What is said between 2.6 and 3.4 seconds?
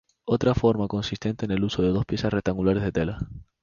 de tela.